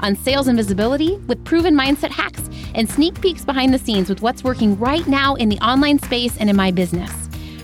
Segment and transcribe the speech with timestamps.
[0.00, 4.22] on sales and visibility with proven mindset hacks and sneak peeks behind the scenes with
[4.22, 7.12] what's working right now in the online space and in my business.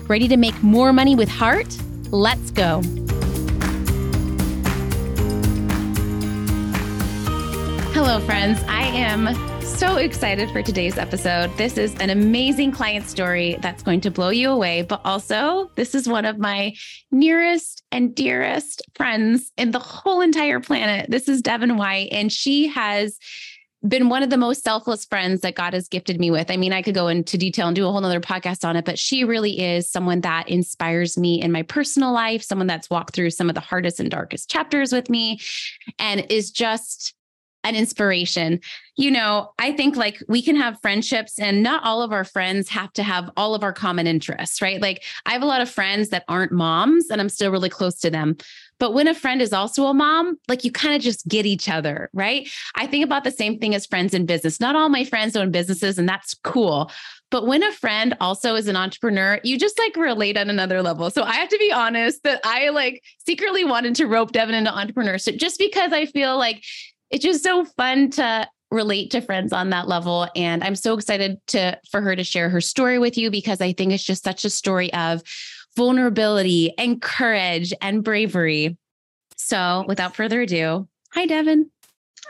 [0.07, 1.77] Ready to make more money with heart?
[2.11, 2.81] Let's go.
[7.93, 8.61] Hello, friends.
[8.67, 11.55] I am so excited for today's episode.
[11.57, 15.95] This is an amazing client story that's going to blow you away, but also, this
[15.95, 16.75] is one of my
[17.11, 21.09] nearest and dearest friends in the whole entire planet.
[21.09, 23.17] This is Devanne White, and she has
[23.87, 26.51] been one of the most selfless friends that God has gifted me with.
[26.51, 28.85] I mean, I could go into detail and do a whole nother podcast on it,
[28.85, 33.15] but she really is someone that inspires me in my personal life, someone that's walked
[33.15, 35.39] through some of the hardest and darkest chapters with me,
[35.97, 37.15] and is just
[37.65, 38.61] an inspiration.
[38.95, 42.69] You know, I think like we can have friendships and not all of our friends
[42.69, 44.81] have to have all of our common interests, right?
[44.81, 47.99] Like I have a lot of friends that aren't moms and I'm still really close
[48.01, 48.37] to them.
[48.79, 51.69] But when a friend is also a mom, like you kind of just get each
[51.69, 52.47] other, right?
[52.75, 54.59] I think about the same thing as friends in business.
[54.59, 56.91] Not all my friends own businesses, and that's cool.
[57.31, 61.09] But when a friend also is an entrepreneur, you just like relate on another level.
[61.09, 64.71] So I have to be honest that I like secretly wanted to rope Devanne into
[64.71, 66.63] entrepreneurship just because I feel like
[67.11, 71.37] it's just so fun to relate to friends on that level and i'm so excited
[71.47, 74.43] to for her to share her story with you because i think it's just such
[74.43, 75.21] a story of
[75.75, 78.77] vulnerability and courage and bravery.
[79.37, 81.65] So without further ado hi devanne.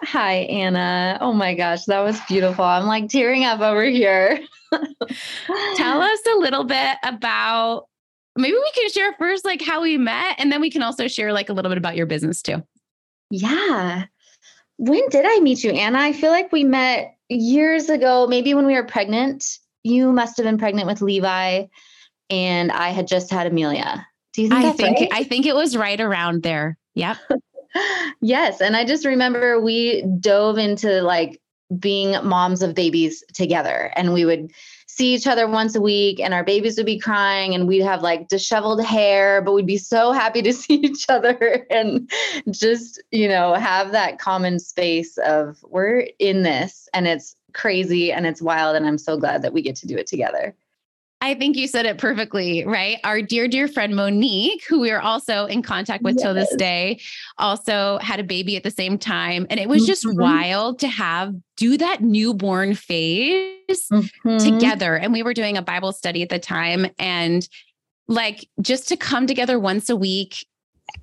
[0.03, 1.17] Hi anna.
[1.21, 2.65] Oh my gosh that was beautiful.
[2.65, 4.39] I'm like tearing up over here.
[5.75, 7.85] Tell us a little bit about
[8.35, 11.31] maybe we can share first like how we met and then we can also share
[11.31, 12.63] like a little bit about your business too.
[13.29, 14.05] Yeah
[14.77, 15.99] when did I meet you, Anna?
[15.99, 19.59] I feel like we met years ago, maybe when we were pregnant.
[19.83, 21.65] You must have been pregnant with Levi,
[22.29, 24.05] and I had just had Amelia.
[24.33, 25.09] Do you think I think right?
[25.13, 26.77] I think it was right around there.
[26.95, 27.17] Yep.
[28.21, 31.39] yes, and I just remember we dove into like
[31.79, 34.51] being moms of babies together, and we would
[34.95, 38.01] see each other once a week and our babies would be crying and we'd have
[38.01, 42.09] like disheveled hair but we'd be so happy to see each other and
[42.49, 48.25] just you know have that common space of we're in this and it's crazy and
[48.25, 50.55] it's wild and i'm so glad that we get to do it together
[51.21, 52.99] I think you said it perfectly, right?
[53.03, 56.23] Our dear, dear friend Monique, who we are also in contact with yes.
[56.23, 56.99] till this day,
[57.37, 59.47] also had a baby at the same time.
[59.49, 60.21] And it was just mm-hmm.
[60.21, 64.37] wild to have do that newborn phase mm-hmm.
[64.37, 64.95] together.
[64.95, 66.87] And we were doing a Bible study at the time.
[66.99, 67.47] And
[68.07, 70.45] like just to come together once a week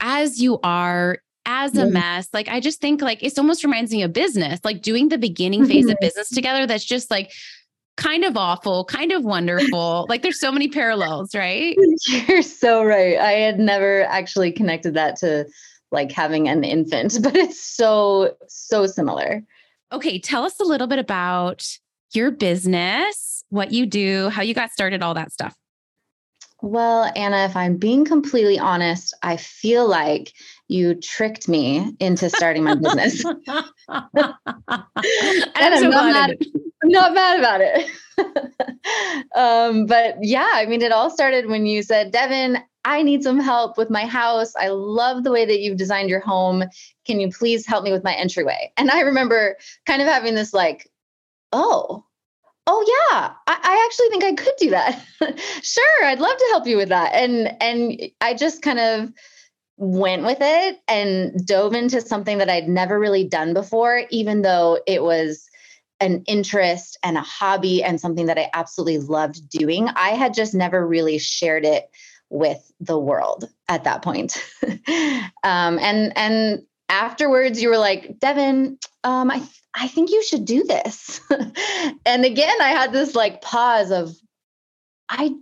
[0.01, 2.29] as you are as a mess.
[2.33, 5.67] Like I just think like it almost reminds me of business, like doing the beginning
[5.67, 6.05] phase of mm-hmm.
[6.05, 6.67] business together.
[6.67, 7.33] That's just like
[7.97, 10.07] kind of awful, kind of wonderful.
[10.09, 11.77] like there's so many parallels, right?
[12.29, 13.19] You're so right.
[13.19, 15.47] I had never actually connected that to
[15.91, 19.43] like having an infant, but it's so, so similar.
[19.93, 20.19] Okay.
[20.19, 21.67] Tell us a little bit about
[22.15, 25.55] your business, what you do, how you got started, all that stuff.
[26.63, 30.33] Well, Anna, if I'm being completely honest, I feel like
[30.69, 33.25] you tricked me into starting my business.
[33.25, 33.39] and
[35.57, 36.39] I'm, so not, mad,
[36.93, 37.91] not mad about it.
[39.35, 43.41] um, but yeah, I mean, it all started when you said, Devanne, I need some
[43.41, 44.55] help with my house.
[44.57, 46.65] I love the way that you've designed your home.
[47.07, 48.73] Can you please help me with my entryway?
[48.77, 50.91] And I remember kind of having this like,
[51.53, 52.05] oh,
[52.67, 55.05] oh yeah I, I, actually think i could do that
[55.63, 59.13] sure i'd love to help you with that and and i just kind of
[59.79, 64.79] went with it and dove into something that i'd never really done before even though
[64.87, 65.49] it was
[66.03, 70.55] an interest and a hobby and something that i absolutely loved doing i had just
[70.55, 71.91] never really shared it
[72.31, 74.43] with the world at that point
[75.45, 79.43] um, and and afterwards you were like devanne um, I
[79.75, 81.21] I think you should do this.
[81.31, 84.15] and again, I had this like pause of,
[85.09, 85.35] I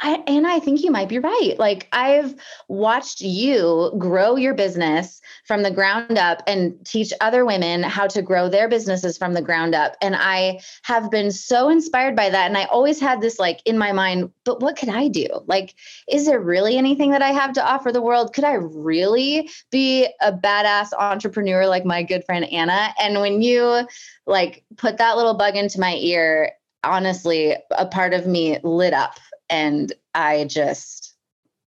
[0.00, 1.54] I, and I think you might be right.
[1.58, 2.34] Like I've
[2.68, 8.20] watched you grow your business from the ground up and teach other women how to
[8.20, 9.96] grow their businesses from the ground up.
[10.02, 12.46] And I have been so inspired by that.
[12.46, 15.26] And I always had this like in my mind, but what could I do?
[15.46, 15.74] Like,
[16.08, 18.34] is there really anything that I have to offer the world?
[18.34, 22.92] Could I really be a badass entrepreneur like my good friend Anna?
[23.00, 23.86] And when you
[24.26, 26.52] like put that little bug into my ear,
[26.86, 29.18] honestly, a part of me lit up
[29.48, 31.14] and I just,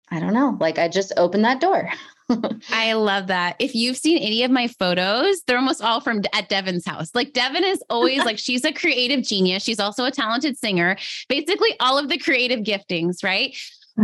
[0.10, 1.90] I don't know, like I just opened that door.
[2.72, 3.56] I love that.
[3.60, 7.12] If you've seen any of my photos, they're almost all from at Devanne's house.
[7.16, 9.64] Like Devanne is always like she's a creative genius.
[9.64, 10.98] She's also a talented singer.
[11.30, 13.56] Basically all of the creative giftings, right?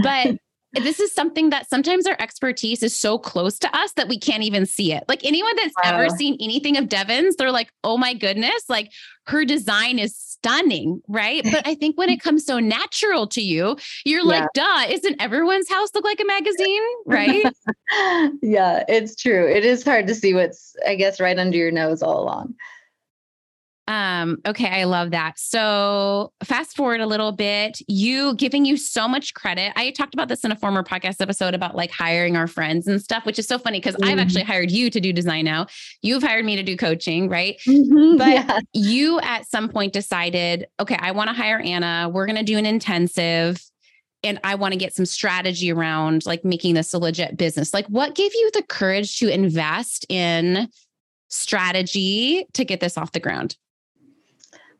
[0.02, 0.38] But
[0.74, 4.44] this is something that sometimes our expertise is so close to us that we can't
[4.44, 5.04] even see it.
[5.08, 6.00] Like anyone that's wow.
[6.00, 8.92] ever seen anything of Devanne's, they're like, oh my goodness, like
[9.28, 11.44] her design is stunning, right?
[11.54, 14.40] But I think when it comes so natural to you, you're yeah.
[14.40, 16.82] like, duh, isn't everyone's house look like a magazine?
[17.06, 17.46] Right?
[18.42, 19.48] yeah, it's true.
[19.48, 22.56] It is hard to see what's, I guess, right under your nose all along.
[23.88, 25.38] Um, okay, I love that.
[25.38, 29.74] So fast forward a little bit, you giving you so much credit.
[29.76, 33.02] I talked about this in a former podcast episode about like hiring our friends and
[33.02, 34.10] stuff, which is so funny because mm-hmm.
[34.10, 35.68] I've actually hired you to do design now.
[36.02, 37.60] You've hired me to do coaching, right?
[37.68, 38.60] Mm-hmm, but yeah.
[38.74, 42.10] you at some point decided, okay, I want to hire Anna.
[42.12, 43.62] We're gonna do an intensive
[44.24, 47.74] and I want to get some strategy around like making this a legit business.
[47.74, 50.70] Like, what gave you the courage to invest in
[51.28, 53.58] strategy to get this off the ground?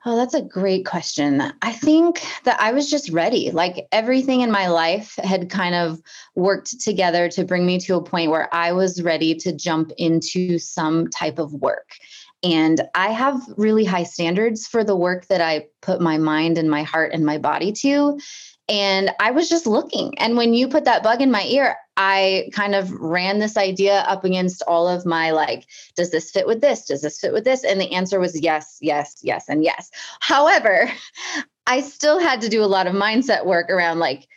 [0.06, 1.42] Oh, that's a great question.
[1.62, 3.52] I think that I was just ready.
[3.52, 6.02] Like everything in my life had kind of
[6.36, 10.60] worked together to bring me to a point where I was ready to jump into
[10.60, 11.96] some type of work.
[12.44, 16.70] And I have really high standards for the work that I put my mind and
[16.70, 18.20] my heart and my body to.
[18.68, 20.20] And I was just looking.
[20.20, 24.00] And when you put that bug in my ear, I kind of ran this idea
[24.02, 26.86] up against all of my like, does this fit with this?
[26.86, 27.64] Does this fit with this?
[27.64, 29.92] And the answer was yes, yes, yes, and yes.
[30.20, 30.92] However,
[31.68, 34.28] I still had to do a lot of mindset work around like,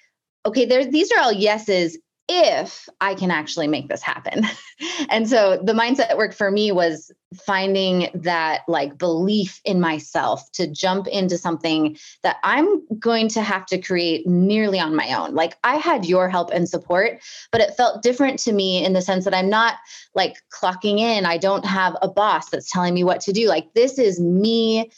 [0.44, 4.44] okay, there, these are all yeses if I can actually make this happen.
[5.10, 7.12] and so the mindset work for me was
[7.44, 13.66] finding that like belief in myself to jump into something that I'm going to have
[13.66, 15.34] to create nearly on my own.
[15.34, 17.20] Like I had your help and support,
[17.52, 19.76] but it felt different to me in the sense that I'm not
[20.14, 21.26] like clocking in.
[21.26, 23.46] I don't have a boss that's telling me what to do.
[23.48, 24.90] Like this is me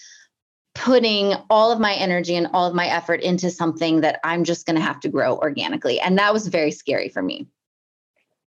[0.79, 4.65] putting all of my energy and all of my effort into something that I'm just
[4.65, 6.01] going to have to grow organically.
[6.01, 7.49] And that was very scary for me.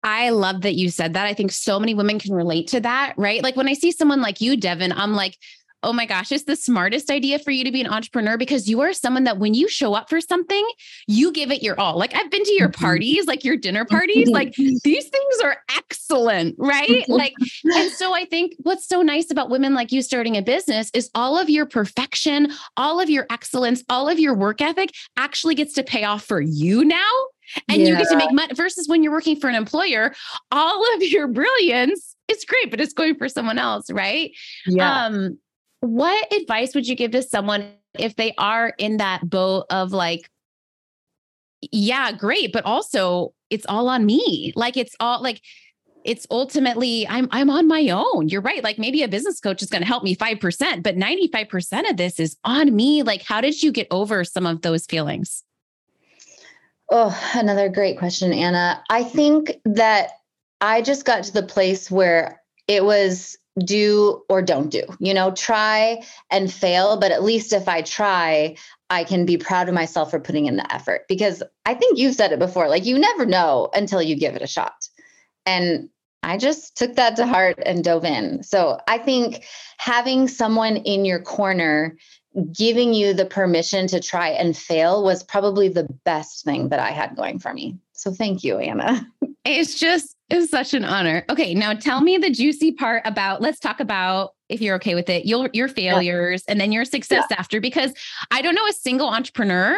[0.03, 1.27] I love that you said that.
[1.27, 3.43] I think so many women can relate to that, right?
[3.43, 5.37] Like when I see someone like you, Devanne, I'm like,
[5.83, 8.81] oh my gosh, it's the smartest idea for you to be an entrepreneur because you
[8.81, 10.67] are someone that when you show up for something,
[11.07, 11.97] you give it your all.
[11.97, 12.83] Like I've been to your mm-hmm.
[12.83, 17.07] parties, like your dinner parties, like these things are excellent, right?
[17.07, 17.33] Like,
[17.75, 21.09] and so I think what's so nice about women like you starting a business is
[21.13, 25.73] all of your perfection, all of your excellence, all of your work ethic actually gets
[25.73, 27.09] to pay off for you now
[27.67, 27.87] and yeah.
[27.87, 30.13] you get to make money versus when you're working for an employer
[30.51, 34.31] all of your brilliance is great but it's going for someone else right
[34.65, 35.05] yeah.
[35.05, 35.37] um
[35.83, 40.29] what advice would you give to someone if they are in that boat of like,
[41.73, 44.53] yeah, great, but also it's all on me.
[44.55, 45.41] Like it's all like
[46.05, 48.29] it's ultimately I'm I'm on my own.
[48.29, 48.63] You're right.
[48.63, 52.17] Like maybe a business coach is going to help me 5%, but 95% of this
[52.17, 53.03] is on me.
[53.03, 55.43] Like how did you get over some of those feelings?
[56.89, 58.81] Oh, another great question, Anna.
[58.89, 60.11] I think that
[60.61, 64.83] I just got to the place where it was do or don't do.
[64.99, 68.55] You know, try and fail, but at least if I try,
[68.89, 72.15] I can be proud of myself for putting in the effort because I think you've
[72.15, 74.87] said it before like you never know until you give it a shot.
[75.45, 75.89] And
[76.23, 78.43] I just took that to heart and dove in.
[78.43, 79.43] So I think
[79.77, 81.97] having someone in your corner
[82.51, 86.91] giving you the permission to try and fail was probably the best thing that I
[86.91, 87.77] had going for me.
[87.91, 89.07] So thank you, Anna.
[89.45, 91.23] It's just it's such an honor.
[91.29, 95.09] Okay, now tell me the juicy part about let's talk about if you're okay with
[95.09, 96.51] it, your your failures yeah.
[96.51, 97.37] and then your success yeah.
[97.39, 97.93] after because
[98.31, 99.77] I don't know a single entrepreneur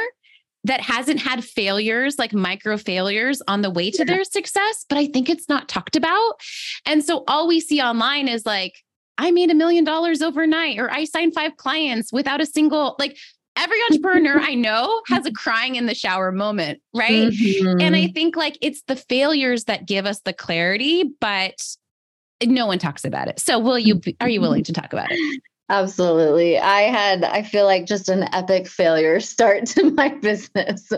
[0.63, 4.15] that hasn't had failures like micro failures on the way to yeah.
[4.15, 6.39] their success, but I think it's not talked about.
[6.85, 8.74] And so all we see online is like
[9.17, 13.17] I made a million dollars overnight or I signed five clients without a single like
[13.55, 17.29] every entrepreneur I know has a crying in the shower moment, right?
[17.29, 17.81] Mm-hmm.
[17.81, 21.55] And I think like it's the failures that give us the clarity, but
[22.43, 23.39] no one talks about it.
[23.39, 25.41] So will you are you willing to talk about it?
[25.67, 26.60] Absolutely.
[26.60, 30.91] I had, I feel like just an epic failure start to my business.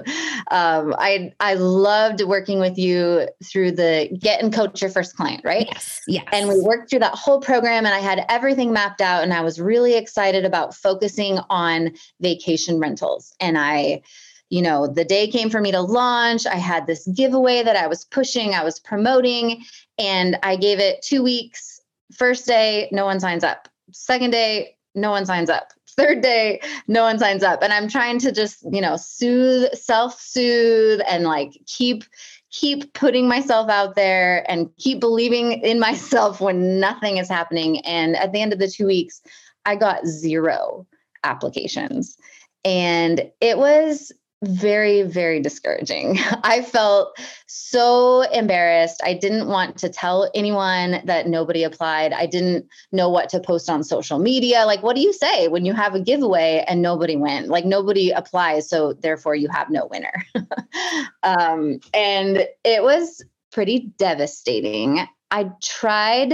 [0.51, 5.41] Um, I, I loved working with you through the get and coach your first client,
[5.45, 5.67] right?
[5.71, 6.01] Yes.
[6.07, 6.25] Yes.
[6.33, 9.41] And we worked through that whole program and I had everything mapped out and I
[9.41, 13.33] was really excited about focusing on vacation rentals.
[13.39, 14.01] And I,
[14.49, 16.45] you know, the day came for me to launch.
[16.45, 19.63] I had this giveaway that I was pushing, I was promoting,
[19.97, 21.79] and I gave it two weeks.
[22.13, 25.71] First day, no one signs up Second day, no one signs up.
[25.95, 27.63] Third day, no one signs up.
[27.63, 32.03] And I'm trying to just, you know, soothe, self-soothe and like keep
[32.49, 37.79] keep putting myself out there and keep believing in myself when nothing is happening.
[37.81, 39.21] And at the end of the 2 weeks,
[39.65, 40.87] I got zero
[41.23, 42.17] applications.
[42.63, 44.11] And it was
[44.43, 46.19] very, very discouraging.
[46.43, 47.17] I felt
[47.47, 49.01] so embarrassed.
[49.03, 52.13] I didn't want to tell anyone that nobody applied.
[52.13, 54.65] I didn't know what to post on social media.
[54.65, 57.49] Like, what do you say when you have a giveaway and nobody wins?
[57.49, 58.69] Like, nobody applies.
[58.69, 60.13] So, therefore, you have no winner.
[61.23, 65.07] um, and it was pretty devastating.
[65.31, 66.33] I tried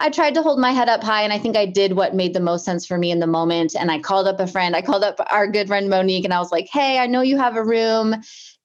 [0.00, 2.34] I tried to hold my head up high and I think I did what made
[2.34, 4.76] the most sense for me in the moment and I called up a friend.
[4.76, 7.38] I called up our good friend Monique and I was like, "Hey, I know you
[7.38, 8.16] have a room.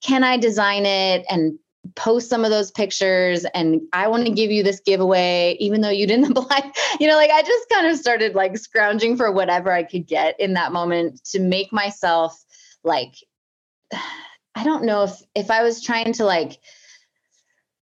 [0.03, 1.57] Can I design it and
[1.95, 5.89] post some of those pictures and I want to give you this giveaway even though
[5.89, 9.71] you didn't apply." You know, like I just kind of started like scrounging for whatever
[9.71, 12.37] I could get in that moment to make myself
[12.83, 13.13] like
[14.55, 16.59] I don't know if if I was trying to like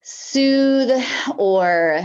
[0.06, 1.02] soothe
[1.36, 2.00] or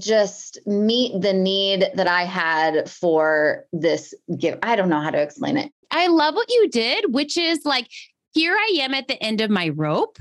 [0.00, 4.58] just meet the need that I had for this gift.
[4.62, 5.70] I don't know how to explain it.
[5.92, 7.88] I love what you did, which is like,
[8.34, 10.18] here I am at the end of my rope.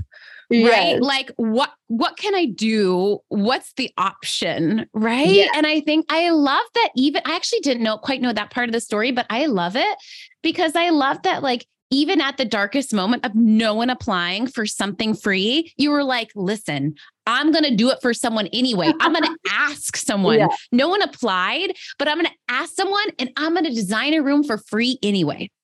[0.51, 0.69] Yes.
[0.69, 1.01] Right.
[1.01, 3.19] Like what what can I do?
[3.29, 4.85] What's the option?
[4.93, 5.29] Right.
[5.29, 5.47] Yeah.
[5.55, 8.67] And I think I love that even I actually didn't know quite know that part
[8.67, 9.97] of the story, but I love it
[10.43, 14.65] because I love that like even at the darkest moment of no one applying for
[14.65, 16.95] something free, you were like, listen,
[17.27, 18.91] I'm going to do it for someone anyway.
[18.99, 20.39] I'm going to ask someone.
[20.39, 20.47] Yeah.
[20.71, 24.23] No one applied, but I'm going to ask someone and I'm going to design a
[24.23, 25.51] room for free anyway.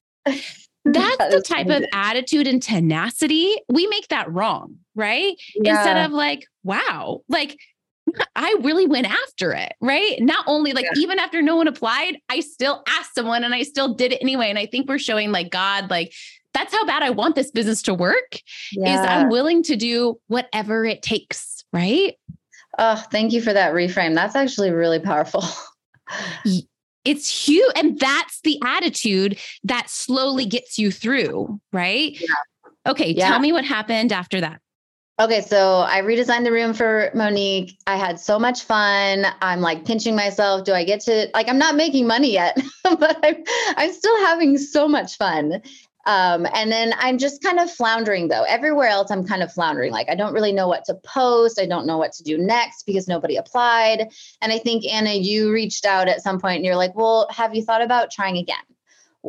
[0.93, 3.55] That's that the type of attitude and tenacity.
[3.67, 5.35] We make that wrong, right?
[5.55, 5.75] Yeah.
[5.75, 7.57] Instead of like, wow, like
[8.35, 10.17] I really went after it, right?
[10.19, 11.01] Not only like yeah.
[11.01, 14.49] even after no one applied, I still asked someone and I still did it anyway.
[14.49, 16.13] And I think we're showing like God, like
[16.53, 18.39] that's how bad I want this business to work.
[18.71, 19.01] Yeah.
[19.01, 22.15] Is I'm willing to do whatever it takes, right?
[22.79, 24.15] Oh, thank you for that reframe.
[24.15, 25.43] That's actually really powerful.
[27.05, 27.71] it's huge.
[27.75, 32.19] And that's the attitude that slowly gets you through, right?
[32.19, 32.91] Yeah.
[32.91, 33.29] Okay, yeah.
[33.29, 34.61] tell me what happened after that.
[35.19, 37.79] Okay, so I redesigned the room for Monique.
[37.87, 39.25] I had so much fun.
[39.41, 40.63] I'm like pinching myself.
[40.63, 43.43] Do I get to like I'm not making money yet, but I'm
[43.77, 45.63] I'm still having so much fun.
[46.05, 48.43] Um, and then I'm just kind of floundering though.
[48.43, 49.91] Everywhere else, I'm kind of floundering.
[49.91, 51.59] Like I don't really know what to post.
[51.59, 54.11] I don't know what to do next because nobody applied.
[54.43, 57.55] And I think Anna, you reached out at some point and you're like, well, have
[57.55, 58.57] you thought about trying again?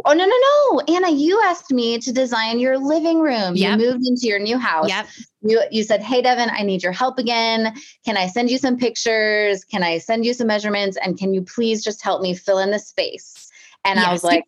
[0.05, 0.95] Oh no, no, no.
[0.95, 3.57] Anna, you asked me to design your living room.
[3.57, 3.79] Yep.
[3.79, 4.89] You moved into your new house.
[4.89, 5.07] Yep.
[5.43, 7.75] You you said, Hey Devanne, I need your help again.
[8.05, 9.65] Can I send you some pictures?
[9.65, 10.97] Can I send you some measurements?
[11.03, 13.48] And can you please just help me fill in the space?
[13.85, 14.07] And yes.
[14.07, 14.45] I was like,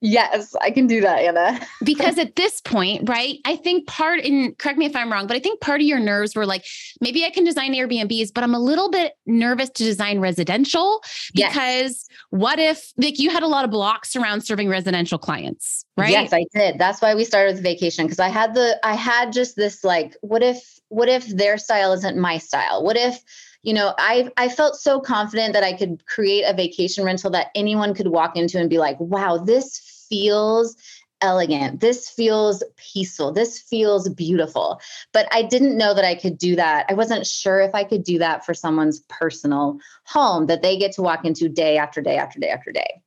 [0.00, 1.58] Yes, I can do that, Anna.
[1.84, 5.34] because at this point, right, I think part in correct me if I'm wrong, but
[5.34, 6.66] I think part of your nerves were like,
[7.00, 11.02] maybe I can design Airbnbs, but I'm a little bit nervous to design residential
[11.34, 12.06] because yes.
[12.28, 16.10] what if like you had a lot of blocks around serving residential clients, right?
[16.10, 16.78] Yes, I did.
[16.78, 20.16] That's why we started with vacation because I had the I had just this like,
[20.20, 22.84] what if what if their style isn't my style?
[22.84, 23.22] What if
[23.64, 27.48] you know, I I felt so confident that I could create a vacation rental that
[27.54, 29.78] anyone could walk into and be like, wow, this
[30.08, 30.76] feels
[31.22, 31.80] elegant.
[31.80, 33.32] This feels peaceful.
[33.32, 34.80] This feels beautiful.
[35.12, 36.84] But I didn't know that I could do that.
[36.90, 40.92] I wasn't sure if I could do that for someone's personal home that they get
[40.92, 43.02] to walk into day after day after day after day.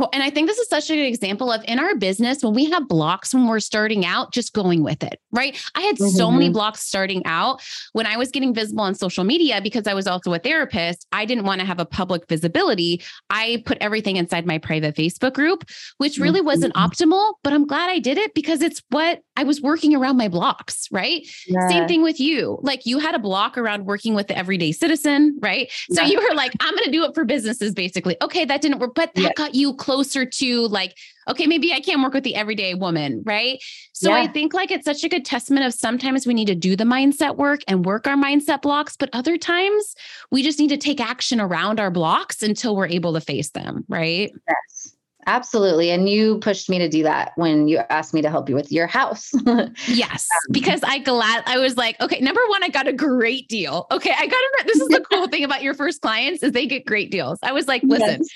[0.00, 2.54] Well, and I think this is such a good example of in our business when
[2.54, 5.62] we have blocks when we're starting out, just going with it, right?
[5.74, 6.16] I had mm-hmm.
[6.16, 6.54] so many mm-hmm.
[6.54, 7.60] blocks starting out
[7.92, 11.06] when I was getting visible on social media because I was also a therapist.
[11.12, 13.02] I didn't want to have a public visibility.
[13.28, 16.46] I put everything inside my private Facebook group, which really mm-hmm.
[16.46, 20.16] wasn't optimal, but I'm glad I did it because it's what I was working around
[20.16, 21.28] my blocks, right?
[21.46, 21.68] Yeah.
[21.68, 22.58] Same thing with you.
[22.62, 25.70] Like you had a block around working with the everyday citizen, right?
[25.90, 26.08] So yeah.
[26.08, 28.16] you were like, I'm going to do it for businesses basically.
[28.22, 29.32] Okay, that didn't work, but that yeah.
[29.36, 30.96] got you close closer to like,
[31.28, 33.58] okay, maybe I can't work with the everyday woman, right?
[33.92, 34.22] So yeah.
[34.22, 36.84] I think like it's such a good testament of sometimes we need to do the
[36.84, 39.96] mindset work and work our mindset blocks, but other times
[40.30, 43.84] we just need to take action around our blocks until we're able to face them,
[43.88, 44.30] right?
[44.48, 44.94] Yes.
[45.26, 45.90] Absolutely.
[45.90, 48.70] And you pushed me to do that when you asked me to help you with
[48.72, 49.30] your house.
[49.88, 50.28] yes.
[50.32, 53.86] Um, because I glad I was like, okay, number one, I got a great deal.
[53.90, 54.14] Okay.
[54.16, 56.86] I got a, this is the cool thing about your first clients is they get
[56.86, 57.38] great deals.
[57.42, 58.28] I was like, listen, yes.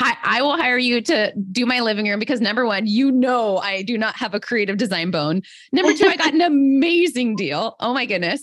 [0.00, 3.58] I, I will hire you to do my living room because number one, you know
[3.58, 5.42] I do not have a creative design bone.
[5.72, 7.76] Number two, I got an amazing deal.
[7.80, 8.42] Oh my goodness.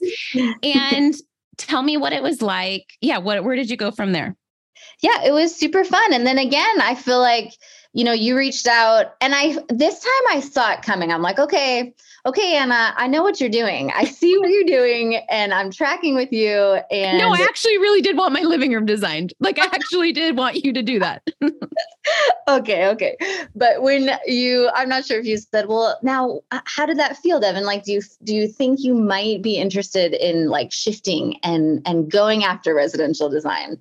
[0.63, 1.15] And
[1.57, 2.85] tell me what it was like.
[3.01, 4.35] Yeah, what where did you go from there?
[5.01, 6.13] Yeah, it was super fun.
[6.13, 7.51] And then again, I feel like
[7.95, 11.13] you know, you reached out and I, this time I saw it coming.
[11.13, 11.93] I'm like, okay,
[12.25, 13.89] okay, Anna, I know what you're doing.
[13.95, 16.77] I see what you're doing and I'm tracking with you.
[16.91, 19.33] And no, I actually really did want my living room designed.
[19.39, 21.25] Like, I actually did want you to do that.
[22.49, 23.15] okay, okay.
[23.55, 27.15] But when you, I'm not sure if you said, well, now uh, how did that
[27.15, 27.61] feel, Devanne?
[27.61, 32.11] Like, do you, do you think you might be interested in like shifting and, and
[32.11, 33.77] going after residential design?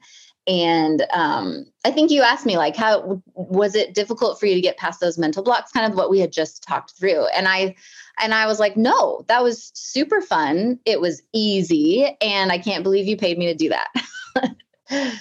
[0.46, 4.60] And um, i think you asked me like how was it difficult for you to
[4.60, 5.72] get past those mental blocks?
[5.72, 7.26] Kind of what we had just talked through.
[7.28, 7.74] And i
[8.20, 10.78] and i was like no that was super fun.
[10.84, 12.16] It was easy.
[12.20, 15.18] And i can't believe you paid me to do that.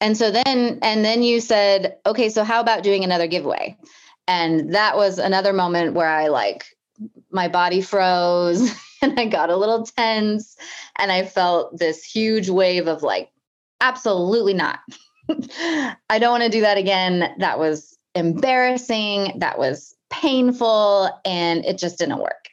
[0.00, 3.78] And so then and then you said okay so how about doing another giveaway?
[4.26, 6.64] And that was another moment where i like
[7.30, 10.56] my body froze and i got a little tense.
[10.98, 13.31] And i felt this huge wave of like
[13.82, 14.78] Absolutely not.
[15.28, 17.34] I don't want to do that again.
[17.38, 19.34] That was embarrassing.
[19.38, 22.48] That was painful and it just didn't work.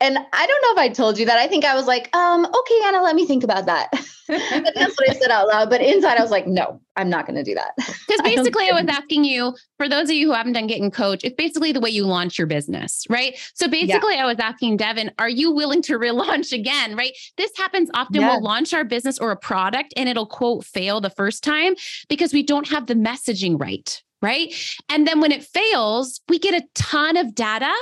[0.00, 1.38] And I don't know if I told you that.
[1.38, 3.90] I think I was like, um, okay, Anna, let me think about that.
[4.28, 5.70] that's what I said out loud.
[5.70, 7.72] But inside, I was like, no, I'm not going to do that.
[8.12, 10.92] Because basically, I, I was asking you, for those of you who haven't done Get
[10.92, 13.38] & Coach, it's basically the way you launch your business, right?
[13.54, 14.24] So basically, yeah.
[14.24, 17.16] I was asking Devanne, are you willing to relaunch again, right?
[17.38, 18.20] This happens often.
[18.20, 18.32] Yeah.
[18.32, 21.74] We'll launch our business or a product and it'll quote fail the first time
[22.08, 24.52] because we don't have the messaging right, right?
[24.90, 27.72] And then when it fails, we get a ton of data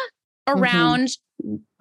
[0.49, 0.61] mm-hmm.
[0.61, 1.23] around mm-hmm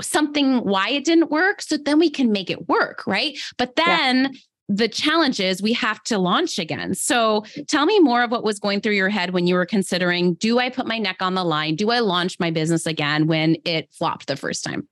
[0.02, 3.38] something why it didn't work so then we can make it work right?
[3.58, 4.40] But then yeah.
[4.70, 6.94] the challenge is we have to launch again.
[6.94, 10.36] So tell me more of what was going through your head when you were considering
[10.36, 11.76] do i put my neck on the line?
[11.76, 14.88] Do i launch my business again when it flopped the first time?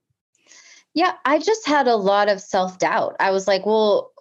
[0.93, 3.15] Yeah i just had a lot of self-doubt.
[3.19, 4.11] I was like well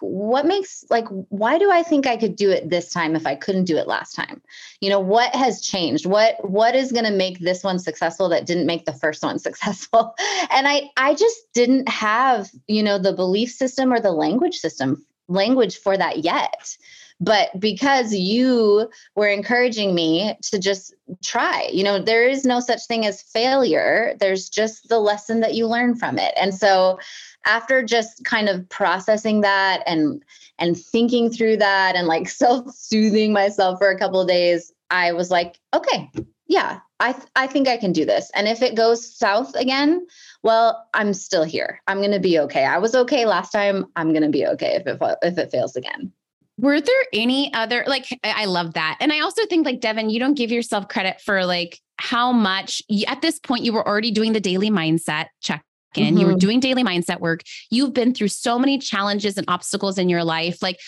[0.00, 3.34] what makes like why do i think i could do it this time if i
[3.34, 4.40] couldn't do it last time?
[4.80, 6.06] You know what has changed?
[6.06, 9.38] What what is going to make this one successful that didn't make the first one
[9.48, 10.14] successful?
[10.50, 15.04] And i i just didn't have you know the belief system or the language system
[15.28, 16.76] language for that yet
[17.20, 22.86] but because you were encouraging me to just try you know there is no such
[22.86, 24.14] thing as failure.
[24.18, 26.32] There's just the lesson that you learn from it.
[26.40, 26.98] And so
[27.46, 30.22] after just kind of processing that and
[30.58, 35.30] and thinking through that and like self-soothing myself for a couple of days i was
[35.30, 36.10] like okay
[36.46, 38.30] yeah i th- i think i can do this.
[38.34, 40.06] And if it goes south again
[40.42, 41.80] well i'm still here.
[41.86, 42.64] I'm going to be okay.
[42.64, 43.86] I was okay last time.
[43.96, 46.12] I'm going to be okay if it if it fails again
[46.60, 48.98] were there any other like I love that.
[49.00, 52.82] And I also think like Devanne, you don't give yourself credit for like how much
[53.06, 56.08] at this point you were already doing the daily mindset check in.
[56.08, 56.16] Mm-hmm.
[56.18, 56.38] You were mm-hmm.
[56.38, 57.42] doing daily mindset work.
[57.70, 60.62] You've been through so many challenges and obstacles in your life.
[60.62, 60.78] Like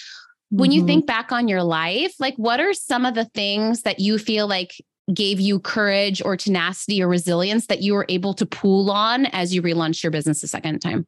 [0.51, 0.81] when mm-hmm.
[0.81, 4.19] you think back on your life, like what are some of the things that you
[4.19, 4.73] feel like
[5.13, 9.55] gave you courage or tenacity or resilience that you were able to pull on as
[9.55, 11.07] you relaunched your business a second time?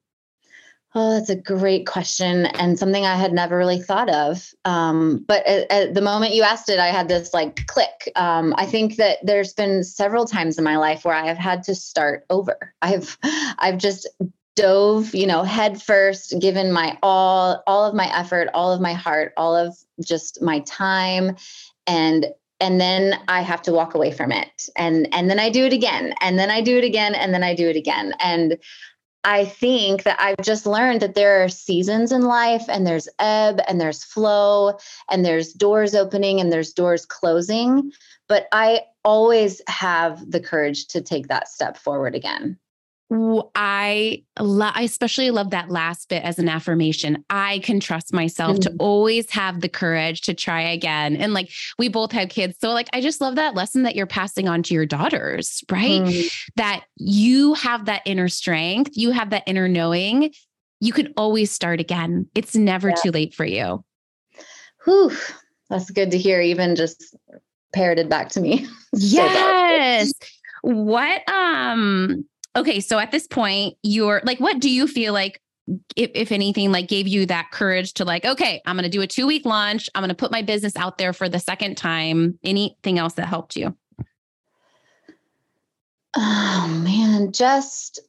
[0.97, 4.53] Oh, that's a great question and something I had never really thought of.
[4.65, 8.13] Um, but at, at, the moment you asked it, I had this like click.
[8.15, 11.65] Um, I think that there's been several times in my life where I have had
[11.65, 12.75] to start over.
[12.81, 13.19] I've,
[13.59, 14.09] I've just
[14.55, 18.93] dove, you know, head first, given my all, all of my effort, all of my
[18.93, 21.37] heart, all of just my time,
[21.87, 22.27] and
[22.61, 25.73] and then I have to walk away from it, and and then I do it
[25.73, 28.57] again, and then I do it again, and then I do it again, and
[29.25, 33.61] I think that I've just learned that there are seasons in life and there's ebb
[33.67, 34.79] and there's flow
[35.11, 37.91] and there's doors opening and there's doors closing.
[38.29, 42.59] But I always have the courage to take that step forward again.
[43.55, 47.25] I lo- I especially love that last bit as an affirmation.
[47.31, 48.77] I can trust myself mm-hmm.
[48.77, 51.17] to always have the courage to try again.
[51.17, 52.57] And like we both have kids.
[52.61, 56.03] So like I just love that lesson that you're passing on to your daughters, right?
[56.03, 56.27] Mm-hmm.
[56.57, 60.33] That you have that inner strength, you have that inner knowing.
[60.81, 62.27] You can always start again.
[62.35, 62.97] It's never yeah.
[62.97, 63.85] too late for you.
[64.85, 65.17] Whew.
[65.71, 67.17] That's good to hear, even just
[67.73, 68.67] parroted back to me.
[68.93, 70.13] yes.
[70.63, 72.25] what um
[72.57, 75.41] okay, so at this point you're like what do you feel like
[75.97, 79.01] if, if anything like gave you that courage to like okay, I'm going to do
[79.01, 81.77] a 2 week launch, I'm going to put my business out there for the second
[81.77, 82.39] time.
[82.45, 83.77] Anything else that helped you?
[86.17, 88.01] Oh man, just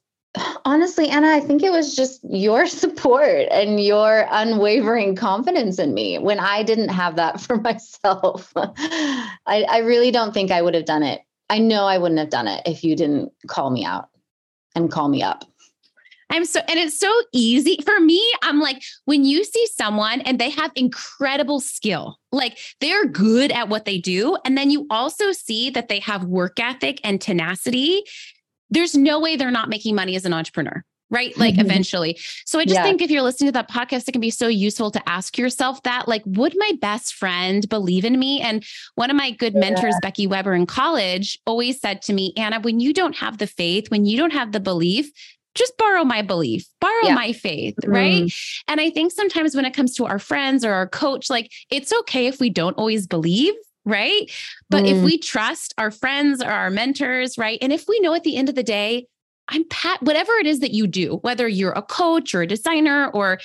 [0.64, 6.18] honestly, Anna, I think it was just your support and your unwavering confidence in me
[6.18, 8.52] when I didn't have that for myself.
[8.56, 11.22] I, I really don't think I would have done it.
[11.48, 14.08] I know I wouldn't have done it if you didn't call me out
[14.76, 15.44] and call me up.
[16.30, 18.22] I'm so, and it's so easy for me.
[18.42, 23.68] I'm like, when you see someone and they have incredible skill, like they're good at
[23.68, 28.02] what they do, and then you also see that they have work ethic and tenacity,
[28.70, 31.36] there's no way they're not making money as an entrepreneur right?
[31.36, 32.18] Like eventually.
[32.44, 32.82] So I just yeah.
[32.82, 35.82] think if you're listening to that podcast, it can be so useful to ask yourself
[35.82, 38.40] that, like, would my best friend believe in me?
[38.40, 38.64] And
[38.94, 39.60] one of my good yeah.
[39.60, 43.46] mentors, Becky Weber in college, always said to me, Anna, when you don't have the
[43.46, 45.10] faith, when you don't have the belief,
[45.54, 47.14] just borrow my belief, borrow yeah.
[47.14, 48.24] my faith, right?
[48.24, 48.62] Mm.
[48.68, 51.92] And I think sometimes when it comes to our friends or our coach, like it's
[52.00, 53.54] okay if we don't always believe,
[53.86, 54.30] right?
[54.68, 54.90] But mm.
[54.90, 57.58] if we trust our friends or our mentors, right?
[57.62, 59.06] And if we know at the end of the day,
[59.48, 63.08] I'm pat, whatever it is that you do, whether you're a coach or a designer,
[63.08, 63.38] or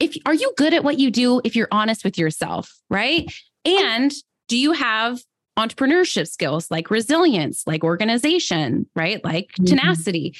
[0.00, 3.32] if are you good at what you do if you're honest with yourself, right?
[3.64, 4.12] And
[4.48, 5.20] do you have
[5.56, 9.24] entrepreneurship skills like resilience, like organization, right?
[9.24, 9.64] Like mm-hmm.
[9.66, 10.34] tenacity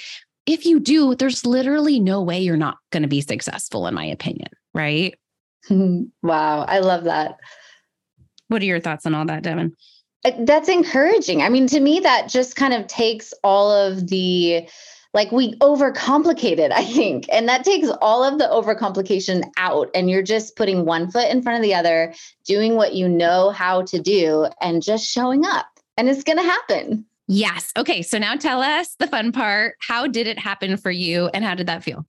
[0.46, 4.04] if you do, there's literally no way you're not going to be successful, in my
[4.04, 4.48] opinion.
[4.74, 5.18] Right.
[5.70, 6.62] wow.
[6.62, 7.38] I love that.
[8.48, 9.72] What are your thoughts on all that, Devanne?
[10.24, 11.42] Uh, that's encouraging.
[11.42, 14.68] I mean, to me, that just kind of takes all of the,
[15.14, 17.26] like, we overcomplicate it, I think.
[17.32, 19.88] And that takes all of the overcomplication out.
[19.94, 22.12] And you're just putting one foot in front of the other,
[22.44, 25.66] doing what you know how to do, and just showing up.
[25.96, 27.06] And it's going to happen.
[27.26, 27.72] Yes.
[27.76, 28.02] Okay.
[28.02, 29.76] So now tell us the fun part.
[29.80, 32.04] How did it happen for you and how did that feel?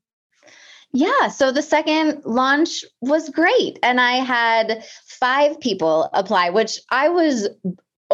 [0.91, 1.27] Yeah.
[1.27, 3.79] So the second launch was great.
[3.83, 7.49] And I had five people apply, which I was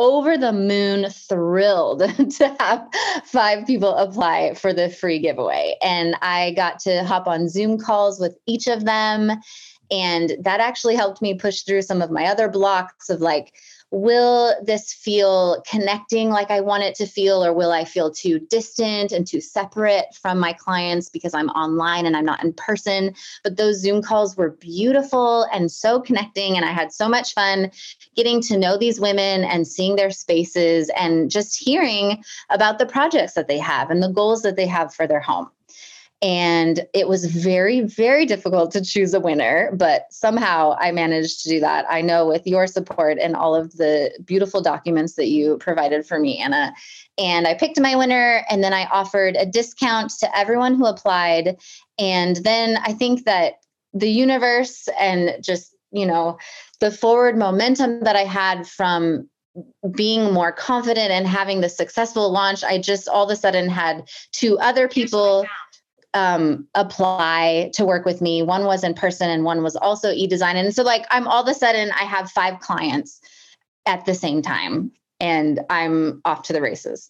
[0.02, 2.00] over the moon thrilled
[2.38, 2.88] to have
[3.24, 5.78] five people apply for the free giveaway.
[5.84, 9.32] And I got to hop on Zoom calls with each of them.
[9.92, 13.54] And that actually helped me push through some of my other blocks of like,
[13.92, 18.40] will this feel connecting like I want it to feel, or will I feel too
[18.40, 23.14] distant and too separate from my clients because I'm online and I'm not in person?
[23.44, 26.56] But those Zoom calls were beautiful and so connecting.
[26.56, 27.70] And I had so much fun
[28.16, 33.34] getting to know these women and seeing their spaces and just hearing about the projects
[33.34, 35.50] that they have and the goals that they have for their home.
[36.24, 41.50] And it was very, very difficult to choose a winner, but somehow I managed to
[41.50, 41.86] do that.
[41.90, 46.20] I know with your support and all of the beautiful documents that you provided for
[46.20, 46.74] me, Anna.
[47.18, 51.58] And I picked my winner, and then I offered a discount to everyone who applied.
[51.98, 53.56] And then I think that
[53.94, 56.38] the universe and just, you know,
[56.82, 59.28] the forward momentum that I had from
[59.96, 64.08] being more confident and having the successful launch, I just all of a sudden had
[64.32, 65.46] two other people
[66.14, 68.44] um, apply to work with me.
[68.44, 70.58] One was in person and one was also e-design.
[70.58, 73.22] And so like I'm all of a sudden I have five clients
[73.86, 77.10] at the same time and I'm off to the races.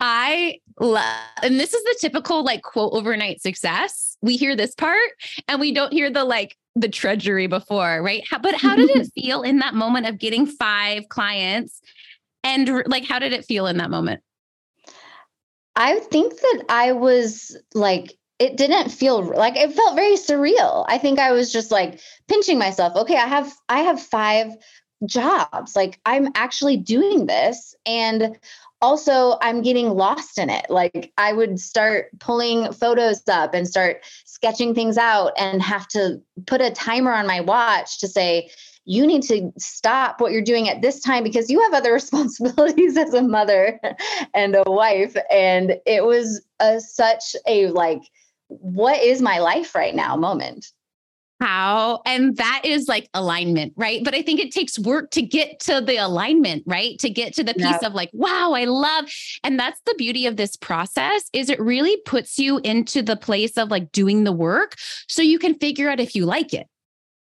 [0.00, 1.04] I love,
[1.42, 4.16] and this is the typical like quote overnight success.
[4.22, 5.10] We hear this part
[5.48, 8.22] and we don't hear the like the treasury before, right?
[8.28, 11.80] How, but how did it feel in that moment of getting five clients?
[12.42, 14.20] And like, how did it feel in that moment?
[15.76, 20.84] I think that I was like, it didn't feel like it felt very surreal.
[20.88, 22.96] I think I was just like pinching myself.
[22.96, 24.56] Okay, I have I have five
[25.06, 25.76] jobs.
[25.76, 28.38] Like I'm actually doing this and
[28.80, 30.66] also I'm getting lost in it.
[30.68, 36.20] Like I would start pulling photos up and start sketching things out and have to
[36.46, 38.50] put a timer on my watch to say
[38.84, 42.96] you need to stop what you're doing at this time because you have other responsibilities
[42.96, 43.80] as a mother
[44.34, 45.16] and a wife.
[45.30, 48.02] And it was a, such a like,
[48.48, 50.66] what is my life right now moment.
[51.40, 52.00] How?
[52.06, 54.02] And that is like alignment right?
[54.04, 56.98] But i think it takes work to get to the alignment right?
[57.00, 57.86] To get to the piece yeah.
[57.86, 59.06] of like wow i love
[59.42, 63.58] and that's the beauty of this process is it really puts you into the place
[63.58, 64.76] of like doing the work
[65.08, 66.68] so you can figure out if you like it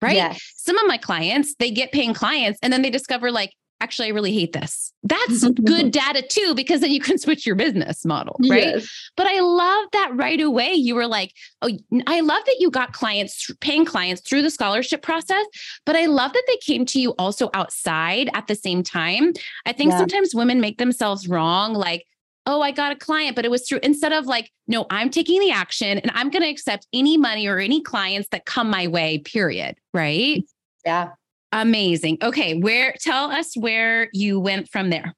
[0.02, 0.16] right?
[0.16, 0.40] Yes.
[0.56, 4.10] Some of my clients, they get paying clients and then they discover like, actually, I
[4.10, 4.92] really hate this.
[5.02, 8.74] That's good data too, because then you can switch your business model, right?
[8.74, 9.10] Yes.
[9.16, 10.72] But I love that right away.
[10.72, 11.32] You were like,
[11.62, 11.70] oh,
[12.06, 15.46] I love that you got clients, paying clients through the scholarship process,
[15.86, 19.32] but I love that they came to you also outside at the same time.
[19.66, 19.98] I think yeah.
[19.98, 21.72] sometimes women make themselves wrong.
[21.74, 22.06] Like,
[22.50, 25.40] oh, I got a client, but it was through instead of like, no, I'm taking
[25.40, 28.88] the action and I'm going to accept any money or any clients that come my
[28.88, 29.76] way, period.
[29.94, 30.42] Right.
[30.84, 31.10] Yeah.
[31.52, 32.18] Amazing.
[32.22, 32.58] Okay.
[32.58, 35.14] Where, tell us where you went from there.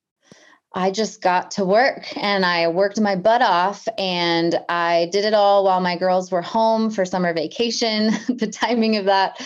[0.75, 5.35] I just got to work and I worked my butt off and I did it
[5.35, 8.07] all while my girls were home for summer vacation.
[8.29, 9.40] the timing of that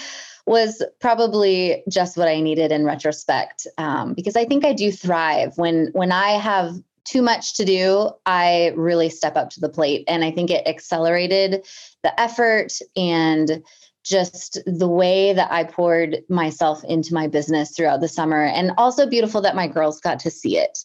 [0.46, 5.58] was probably just what I needed in retrospect, um, because I think I do thrive
[5.58, 10.04] when when I have too much to do, I really step up to the plate.
[10.08, 11.66] And I think it accelerated
[12.02, 13.62] the effort and
[14.04, 18.44] just the way that I poured myself into my business throughout the summer.
[18.44, 20.78] And also beautiful that my girls got to see it.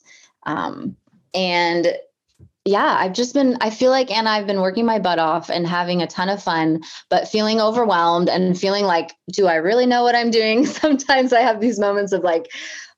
[0.47, 0.95] Um,
[1.33, 1.95] and
[2.65, 5.65] yeah, I've just been, I feel like, and I've been working my butt off and
[5.67, 10.03] having a ton of fun, but feeling overwhelmed and feeling like, do I really know
[10.03, 10.65] what I'm doing?
[10.67, 12.51] Sometimes I have these moments of like,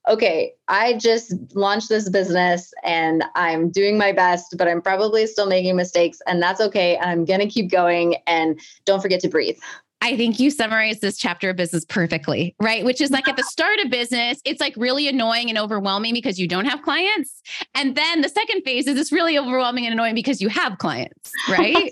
[0.08, 5.48] okay, I just launched this business and I'm doing my best, but I'm probably still
[5.48, 6.98] making mistakes, and that's okay.
[6.98, 9.58] I'm going to keep going and don't forget to breathe.
[10.02, 12.84] I think you summarized this chapter of business perfectly, right?
[12.84, 16.38] Which is like at the start of business, it's like really annoying and overwhelming because
[16.38, 17.42] you don't have clients.
[17.74, 21.32] And then the second phase is it's really overwhelming and annoying because you have clients,
[21.50, 21.90] right?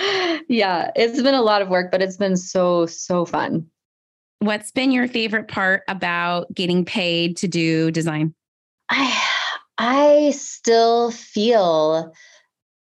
[0.48, 3.70] yeah, it's been a lot of work, but it's been so, so fun.
[4.40, 8.34] What's been your favorite part about getting paid to do design?
[8.88, 9.22] I
[9.76, 12.14] I still feel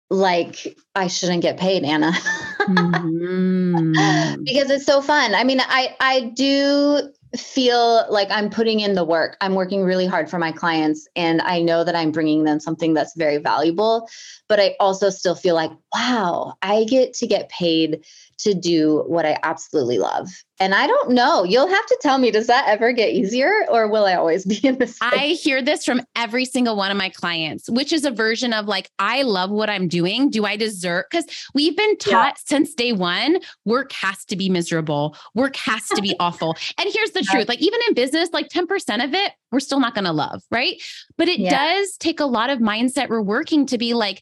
[0.10, 2.12] like I shouldn't get paid, Anna.
[2.62, 4.44] mm-hmm.
[4.44, 5.36] because it's so fun.
[5.36, 9.38] I mean, I I do feel like I'm putting in the work.
[9.42, 12.94] I'm working really hard for my clients and I know that I'm bringing them something
[12.94, 14.08] that's very valuable,
[14.48, 18.06] but I also still feel like, wow, I get to get paid
[18.40, 20.30] to do what I absolutely love.
[20.60, 23.90] And I don't know, you'll have to tell me, does that ever get easier or
[23.90, 24.98] will I always be in this?
[25.02, 28.66] I hear this from every single one of my clients, which is a version of
[28.66, 30.30] like, I love what I'm doing.
[30.30, 31.06] Do I deserve?
[31.10, 32.44] Because we've been taught yeah.
[32.46, 36.56] since day one, work has to be miserable, work has to be awful.
[36.78, 39.94] And here's the truth like, even in business, like 10% of it, we're still not
[39.94, 40.82] going to love, right?
[41.18, 41.50] But it yeah.
[41.50, 44.22] does take a lot of mindset reworking to be like,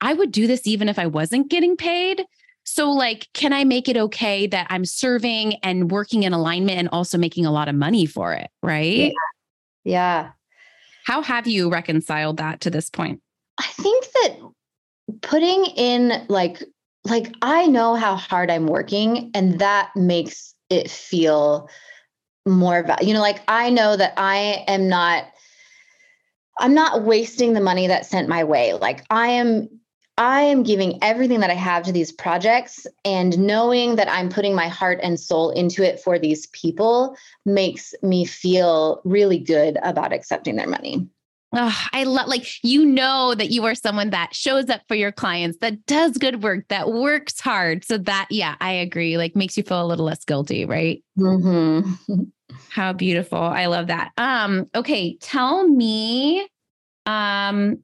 [0.00, 2.24] I would do this even if I wasn't getting paid.
[2.72, 6.88] So, like, can I make it okay that I'm serving and working in alignment and
[6.92, 8.48] also making a lot of money for it?
[8.62, 8.96] Right.
[8.96, 9.10] Yeah.
[9.82, 10.30] yeah.
[11.04, 13.20] How have you reconciled that to this point?
[13.58, 14.36] I think that
[15.20, 16.62] putting in like,
[17.04, 21.68] like I know how hard I'm working, and that makes it feel
[22.46, 23.08] more value.
[23.08, 25.24] You know, like I know that I am not
[26.60, 28.74] I'm not wasting the money that's sent my way.
[28.74, 29.79] Like I am
[30.16, 34.54] I am giving everything that I have to these projects and knowing that I'm putting
[34.54, 40.12] my heart and soul into it for these people makes me feel really good about
[40.12, 41.08] accepting their money.
[41.52, 45.10] Oh, I love like you know that you are someone that shows up for your
[45.10, 47.84] clients, that does good work, that works hard.
[47.84, 49.16] So that yeah, I agree.
[49.16, 51.02] Like makes you feel a little less guilty, right?
[51.18, 52.22] Mm-hmm.
[52.68, 53.38] How beautiful.
[53.38, 54.12] I love that.
[54.16, 56.46] Um, okay, tell me
[57.06, 57.82] um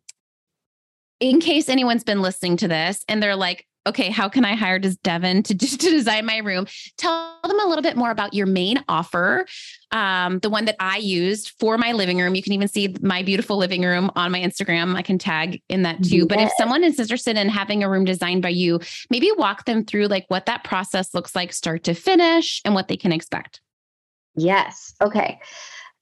[1.20, 4.80] in case anyone's been listening to this and they're like, okay, how can I hire
[4.80, 6.66] Devanne to, to design my room?
[6.98, 9.46] Tell them a little bit more about your main offer,
[9.92, 12.34] um, the one that I used for my living room.
[12.34, 14.96] You can even see my beautiful living room on my Instagram.
[14.96, 16.16] I can tag in that too.
[16.16, 16.26] Yes.
[16.28, 19.84] But if someone is interested in having a room designed by you, maybe walk them
[19.84, 23.60] through like what that process looks like, start to finish, and what they can expect.
[24.34, 24.94] Yes.
[25.00, 25.40] Okay.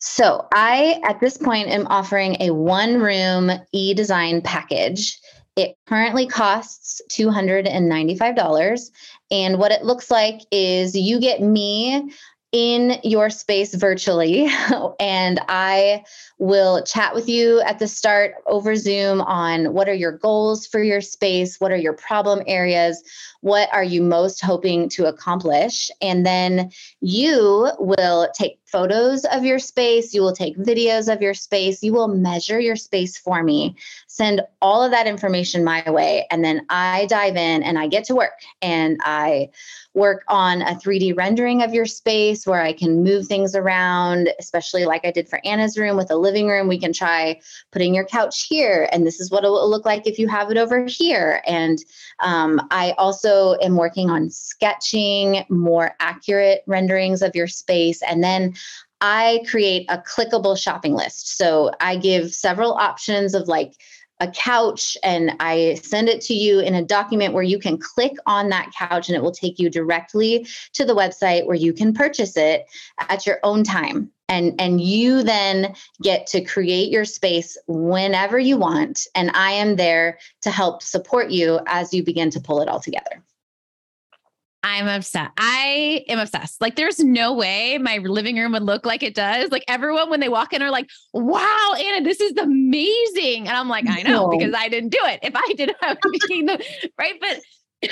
[0.07, 5.19] So I, at this point, am offering a one room e design package.
[5.57, 8.91] It currently costs $295.
[9.31, 12.13] And what it looks like is you get me
[12.53, 14.49] in your space virtually.
[15.01, 16.05] and I
[16.39, 20.83] will chat with you at the start over Zoom on what are your goals for
[20.83, 21.59] your space?
[21.61, 23.03] What are your problem areas?
[23.41, 25.91] What are you most hoping to accomplish?
[26.01, 31.35] And then you will take photos of your space, you will take videos of your
[31.35, 36.27] space, you will measure your space for me, send all of that information my way.
[36.31, 39.51] And then I dive in and I get to work and I
[39.95, 44.85] work on a 3D rendering of your space where I can move things around, especially
[44.85, 46.67] like I did for Anna's room with a living room.
[46.67, 50.07] We can try putting your couch here, and this is what it will look like
[50.07, 51.43] if you have it over here.
[51.47, 51.79] And
[52.21, 58.03] um, I also am working on sketching more accurate renderings of your space.
[58.03, 58.55] And then
[59.01, 61.37] I create a clickable shopping list.
[61.37, 63.75] So I give several options of like
[64.21, 68.13] a couch and I send it to you in a document where you can click
[68.27, 71.93] on that couch and it will take you directly to the website where you can
[71.93, 72.65] purchase it
[73.09, 74.11] at your own time.
[74.29, 79.07] And, and you then get to create your space whenever you want.
[79.15, 82.81] And I am there to help support you as you begin to pull it all
[82.81, 83.23] together.
[84.65, 85.33] I'm obsessed.
[85.37, 86.63] I am obsessed.
[86.63, 89.51] Like, there's no way my living room would look like it does.
[89.51, 93.47] Like, everyone, when they walk in, are like, wow, Anna, this is amazing.
[93.47, 95.21] And I'm like, I know because I didn't do it.
[95.23, 96.65] If I did, I would be the
[96.99, 97.21] right.
[97.21, 97.41] But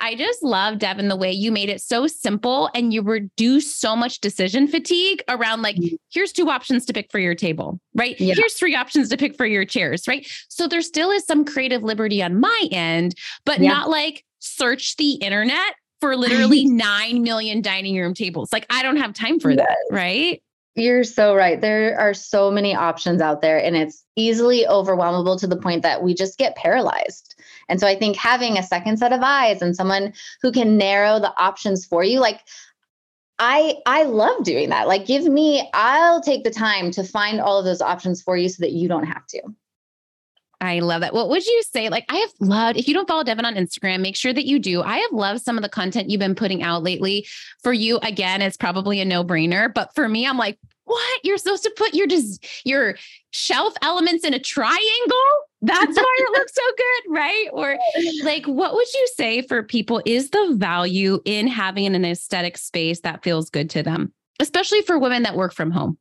[0.00, 3.96] I just love Devanne the way you made it so simple and you reduce so
[3.96, 5.94] much decision fatigue around like mm-hmm.
[6.10, 8.20] here's two options to pick for your table, right?
[8.20, 8.34] Yeah.
[8.36, 10.30] Here's three options to pick for your chairs, right?
[10.50, 13.14] So there still is some creative liberty on my end,
[13.46, 13.70] but yeah.
[13.70, 18.52] not like search the internet for literally 9 million dining room tables.
[18.52, 19.60] Like I don't have time for yes.
[19.60, 20.42] that, right?
[20.76, 21.58] You're so right.
[21.58, 26.02] There are so many options out there, and it's easily overwhelmable to the point that
[26.02, 27.40] we just get paralyzed.
[27.68, 30.12] And so I think having a second set of eyes and someone
[30.42, 32.40] who can narrow the options for you, like
[33.38, 34.88] I I love doing that.
[34.88, 38.48] Like give me, I'll take the time to find all of those options for you
[38.48, 39.42] so that you don't have to.
[40.60, 41.14] I love that.
[41.14, 41.88] What would you say?
[41.88, 44.58] Like, I have loved, if you don't follow Devanne on Instagram, make sure that you
[44.58, 44.82] do.
[44.82, 47.26] I have loved some of the content you've been putting out lately.
[47.62, 49.72] For you, again, it's probably a no brainer.
[49.72, 51.20] But for me, I'm like, what?
[51.24, 52.06] You're supposed to put your
[52.64, 52.96] your
[53.30, 54.80] shelf elements in a triangle?
[55.62, 57.48] That's why it looks so good, right?
[57.52, 57.78] Or
[58.22, 63.00] like, what would you say for people is the value in having an aesthetic space
[63.00, 65.98] that feels good to them, especially for women that work from home?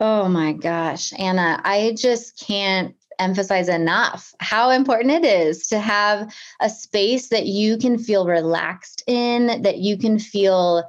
[0.00, 6.32] Oh my gosh, Anna, I just can't emphasize enough how important it is to have
[6.60, 10.84] a space that you can feel relaxed in, that you can feel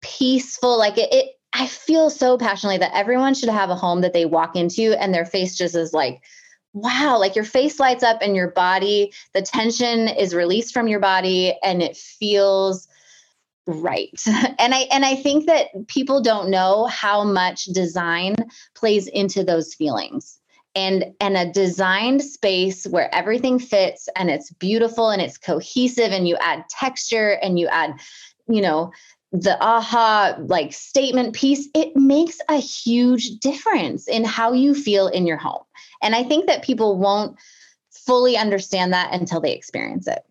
[0.00, 0.78] peaceful.
[0.78, 4.24] Like it, it I feel so passionately that everyone should have a home that they
[4.24, 6.22] walk into and their face just is like,
[6.72, 11.00] wow, like your face lights up and your body, the tension is released from your
[11.00, 12.88] body and it feels
[13.66, 14.24] right
[14.58, 18.34] and i and i think that people don't know how much design
[18.74, 20.40] plays into those feelings
[20.74, 26.26] and and a designed space where everything fits and it's beautiful and it's cohesive and
[26.26, 27.94] you add texture and you add
[28.48, 28.90] you know
[29.32, 35.26] the aha like statement piece it makes a huge difference in how you feel in
[35.26, 35.62] your home.
[36.02, 37.36] And i think that people won't
[37.90, 40.22] fully understand that until they experience it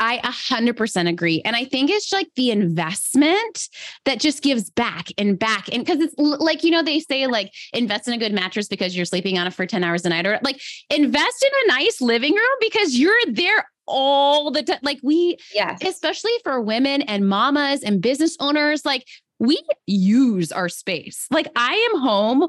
[0.00, 1.42] I 100% agree.
[1.44, 3.68] And I think it's like the investment
[4.04, 5.68] that just gives back and back.
[5.72, 8.96] And because it's like, you know, they say like invest in a good mattress because
[8.96, 12.00] you're sleeping on it for 10 hours a night, or like invest in a nice
[12.00, 14.78] living room because you're there all the time.
[14.82, 15.80] Like we, yes.
[15.82, 19.04] especially for women and mamas and business owners, like
[19.38, 21.26] we use our space.
[21.30, 22.48] Like I am home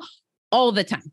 [0.51, 1.11] all the time.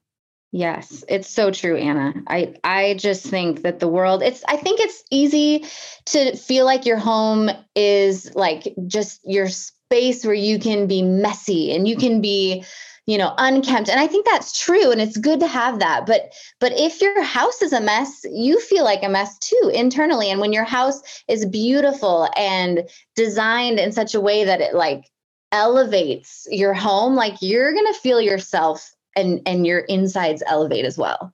[0.57, 2.15] Yes, it's so true, Anna.
[2.29, 5.67] I I just think that the world it's I think it's easy
[6.07, 11.77] to feel like your home is like just your space where you can be messy
[11.77, 12.65] and you can be
[13.05, 13.91] you know unkempt.
[13.91, 16.07] And i think that's true and it's good to have that.
[16.07, 20.31] But but if your house is a mess you feel like a mess too internally.
[20.31, 25.05] And when your house is beautiful and designed in such a way that it like
[25.53, 30.97] elevates your home like you're going to feel yourself and and your insides elevate as
[30.97, 31.33] well.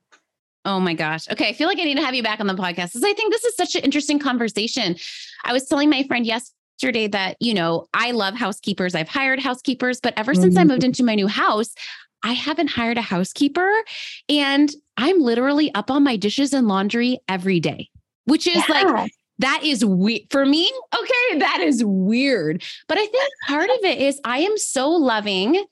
[0.65, 1.29] Oh my gosh.
[1.29, 1.49] Okay.
[1.49, 3.33] I feel like I need to have you back on the podcast because I think
[3.33, 4.95] this is such an interesting conversation.
[5.43, 8.95] I was telling my friend yesterday that, you know, I love housekeepers.
[8.95, 10.41] I've hired housekeepers, but ever mm-hmm.
[10.41, 10.69] since I mm-hmm.
[10.69, 11.75] moved into my new house,
[12.23, 13.69] I haven't hired a housekeeper.
[14.29, 17.89] And I'm literally up on my dishes and laundry every day,
[18.23, 18.83] which is yeah.
[18.83, 20.71] like, that is weird for me.
[20.97, 21.39] Okay.
[21.39, 22.63] That is weird.
[22.87, 25.65] But I think part of it is I am so loving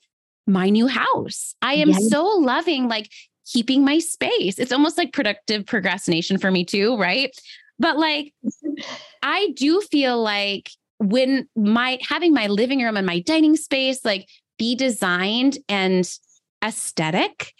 [0.51, 1.55] my new house.
[1.61, 2.09] I am yes.
[2.09, 3.09] so loving like
[3.45, 4.59] keeping my space.
[4.59, 7.35] It's almost like productive procrastination for me too, right?
[7.79, 8.33] But like
[9.23, 14.27] I do feel like when my having my living room and my dining space like
[14.57, 16.09] be designed and
[16.63, 17.53] aesthetic,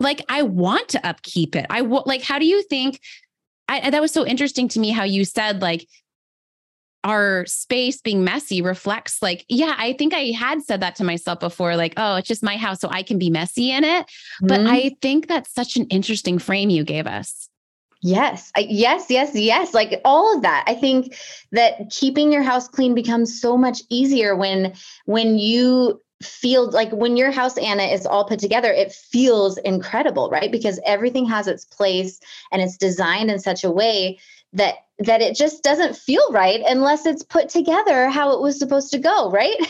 [0.00, 1.66] like I want to upkeep it.
[1.70, 3.00] I want like how do you think
[3.68, 5.86] I, that was so interesting to me how you said like
[7.04, 11.38] our space being messy reflects like yeah i think i had said that to myself
[11.38, 14.06] before like oh it's just my house so i can be messy in it.
[14.40, 14.68] But mm-hmm.
[14.68, 17.48] i think that's such an interesting frame you gave us.
[18.00, 20.64] Yes I, yes yes yes like all of that.
[20.66, 21.16] I think
[21.52, 24.74] that keeping your house clean becomes so much easier when
[25.06, 30.28] when you feel like when your house anna is all put together it feels incredible
[30.30, 30.50] right?
[30.50, 34.18] Because everything has its place and it's designed in such a way
[34.52, 38.90] that that it just doesn't feel right unless it's put together how it was supposed
[38.90, 39.56] to go right?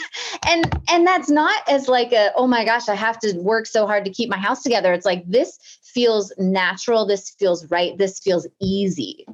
[0.47, 3.87] And and that's not as like a oh my gosh i have to work so
[3.87, 4.93] hard to keep my house together.
[4.93, 7.05] It's like this feels natural.
[7.05, 7.99] This feels right.
[7.99, 9.27] This feels easy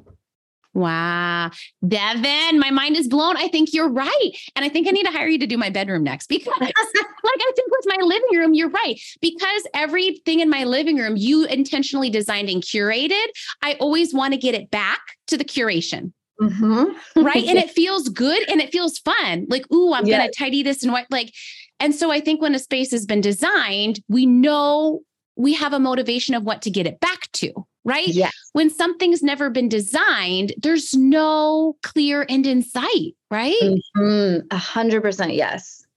[0.75, 1.51] Wow.
[1.85, 3.37] Devanne, my mind is blown.
[3.37, 4.31] I think you're right.
[4.57, 6.73] And I think I need to hire you to do my bedroom next because, like,
[6.77, 8.99] I think with my living room, you're right.
[9.21, 13.25] Because everything in my living room, you intentionally designed and curated,
[13.63, 16.11] I always want to get it back to the curation.
[16.41, 17.23] Mm-hmm.
[17.23, 17.45] right.
[17.45, 19.47] And it feels good and it feels fun.
[19.49, 20.19] Like, ooh, I'm yes.
[20.19, 21.33] going to tidy this and what, like,
[21.79, 25.01] and so I think when a space has been designed, we know
[25.37, 28.07] we have a motivation of what to get it back to right?
[28.07, 28.33] Yes.
[28.53, 33.55] When something's never been designed, there's no clear end in sight, right?
[33.61, 34.47] Mm-hmm.
[34.51, 35.85] A hundred percent, yes.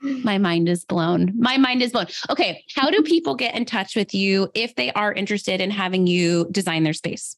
[0.00, 1.32] My mind is blown.
[1.36, 2.06] My mind is blown.
[2.30, 2.64] Okay.
[2.74, 6.48] How do people get in touch with you if they are interested in having you
[6.50, 7.36] design their space?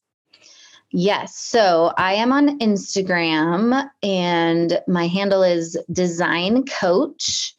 [0.92, 1.36] Yes.
[1.36, 7.54] So I am on Instagram and my handle is design coach.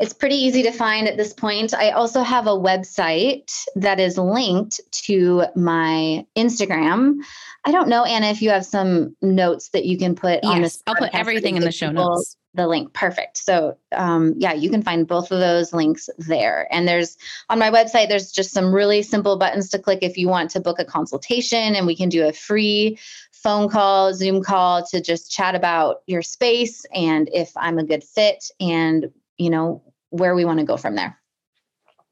[0.00, 1.74] It's pretty easy to find at this point.
[1.74, 7.16] I also have a website that is linked to my Instagram.
[7.64, 10.62] I don't know, Anna, if you have some notes that you can put yes, on
[10.62, 10.82] this.
[10.86, 12.36] I'll put everything in the show notes.
[12.54, 13.38] The link, perfect.
[13.38, 16.66] So, um, yeah, you can find both of those links there.
[16.72, 17.16] And there's
[17.50, 20.60] on my website, there's just some really simple buttons to click if you want to
[20.60, 22.98] book a consultation, and we can do a free
[23.32, 28.02] phone call, Zoom call to just chat about your space and if I'm a good
[28.02, 31.18] fit and you know, where we want to go from there.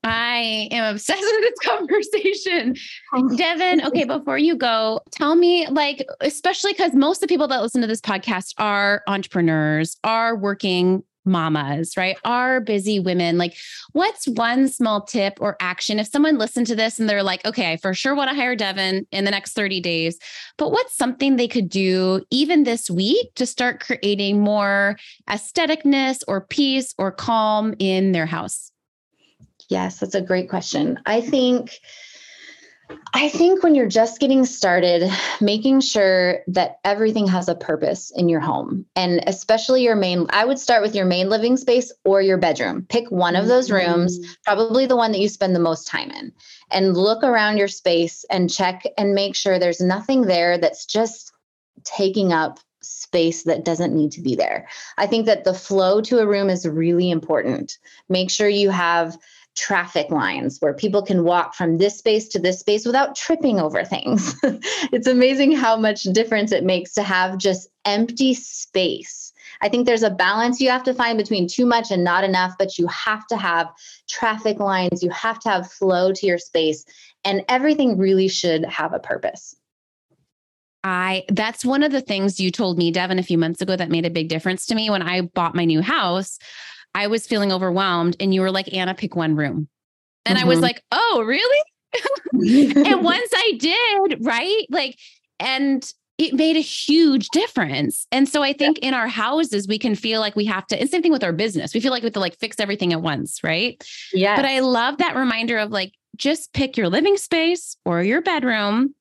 [0.05, 2.77] I am obsessed with this conversation.
[3.15, 3.23] Oh.
[3.37, 7.61] Devanne, okay, before you go, tell me, like, especially because most of the people that
[7.61, 12.17] listen to this podcast are entrepreneurs, are working mamas, right?
[12.25, 13.39] Are busy women.
[13.39, 13.57] Like,
[13.93, 17.73] what's one small tip or action if someone listened to this and they're like, okay,
[17.73, 20.19] I for sure want to hire Devanne in the next 30 days,
[20.57, 24.97] but what's something they could do even this week to start creating more
[25.29, 28.71] aestheticness or peace or calm in their house?
[29.69, 31.01] Yes, that's a great question.
[31.07, 31.81] I think
[33.15, 35.11] I think when you're just getting started,
[35.41, 40.45] making sure that everything has a purpose in your home and especially your main, I
[40.45, 42.87] would start with your main living space or your bedroom.
[42.89, 44.33] Pick one of those rooms, mm-hmm.
[44.45, 46.33] probably the one that you spend the most time in,
[46.71, 51.33] and look around your space and check and make sure there's nothing there that's just
[51.85, 54.69] taking up space that doesn't need to be there.
[54.99, 57.79] I think that the flow to a room is really important.
[58.09, 59.17] Make sure you have
[59.57, 63.85] traffic lines where people can walk from this space to this space without tripping over
[63.85, 64.35] things.
[64.93, 69.33] it's amazing how much difference it makes to have just empty space.
[69.63, 72.55] I think there's a balance you have to find between too much and not enough,
[72.59, 73.69] but you have to have
[74.09, 76.85] traffic lines, you have to have flow to your space,
[77.25, 79.57] and everything really should have a purpose.
[80.85, 83.91] I that's one of the things you told me, Devanne, a few months ago that
[83.91, 86.39] made a big difference to me when I bought my new house.
[86.97, 89.69] I was feeling overwhelmed and you were like, Anna, pick one room.
[90.25, 90.47] And mm-hmm.
[90.47, 90.63] I was mm-hmm.
[90.63, 91.63] like, oh, really?
[92.89, 94.65] and once I did, right?
[94.71, 94.99] Like,
[95.39, 95.87] and
[96.17, 98.07] it made a huge difference.
[98.11, 98.89] And so I think yeah.
[98.89, 101.35] in our houses, we can feel like we have to, and same thing with our
[101.35, 101.75] business.
[101.75, 103.83] We feel like we have to like fix everything at once, right?
[104.15, 104.35] Yeah.
[104.35, 108.95] But I love that reminder of like, just pick your living space or your bedroom,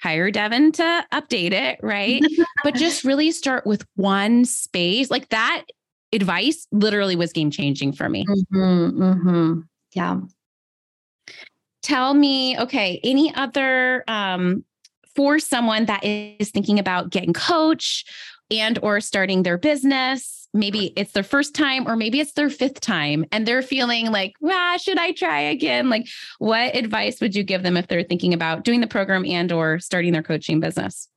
[0.00, 2.22] hire Devanne to update it, right?
[2.64, 5.10] but just really start with one space.
[5.10, 5.64] Like that
[6.12, 8.24] advice literally was game changing for me.
[8.26, 9.60] Mm-hmm, mm-hmm.
[9.94, 10.20] Yeah.
[11.82, 14.64] Tell me, okay, any other um,
[15.14, 18.04] for someone that is thinking about Get & Coach
[18.50, 22.80] and or starting their business maybe it's their first time or maybe it's their fifth
[22.80, 26.06] time and they're feeling like ah should i try again like
[26.38, 29.78] what advice would you give them if they're thinking about doing the program and or
[29.78, 31.08] starting their coaching business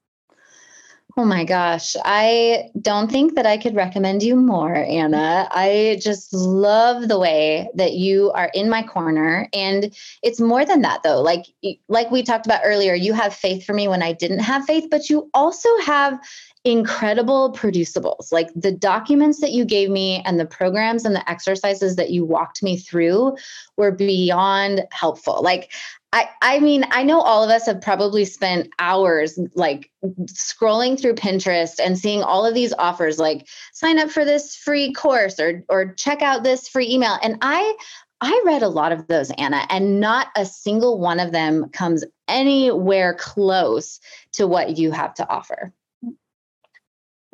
[1.17, 1.95] Oh my gosh.
[2.03, 5.47] I don't think that I could recommend you more, Anna.
[5.49, 10.81] I just love the way that you are in my corner and it's more than
[10.81, 11.21] that though.
[11.21, 11.45] Like
[11.87, 14.89] like we talked about earlier, you have faith for me when I didn't have faith,
[14.91, 16.19] but you also have
[16.65, 18.31] incredible producibles.
[18.31, 22.25] Like the documents that you gave me and the programs and the exercises that you
[22.25, 23.37] walked me through
[23.77, 25.41] were beyond helpful.
[25.43, 25.71] Like
[26.11, 29.91] I, I mean, I know all of us have probably spent hours like
[30.25, 34.91] scrolling through Pinterest and seeing all of these offers like sign up for this free
[34.91, 37.19] course or or check out this free email.
[37.21, 37.77] And I
[38.21, 42.03] I read a lot of those, Anna, and not a single one of them comes
[42.27, 43.99] anywhere close
[44.31, 45.71] to what you have to offer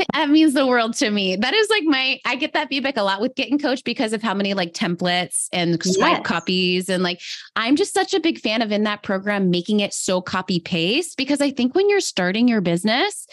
[0.14, 1.36] that means the world to me.
[1.36, 4.14] That is like my, I get that feedback a lot with Get & Coach because
[4.14, 6.26] of how many like templates and swipe yes.
[6.26, 6.90] copies.
[6.90, 7.22] And like,
[7.56, 11.18] I'm just such a big fan of in that program, making it so copy paste
[11.18, 13.28] because I think when you're starting your business,